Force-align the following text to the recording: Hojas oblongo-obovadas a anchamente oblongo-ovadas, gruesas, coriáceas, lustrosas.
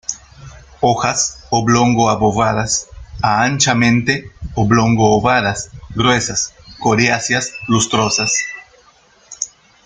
Hojas 0.79 1.45
oblongo-obovadas 1.51 2.87
a 3.21 3.43
anchamente 3.43 4.31
oblongo-ovadas, 4.55 5.69
gruesas, 5.93 6.55
coriáceas, 6.79 7.53
lustrosas. 7.67 8.33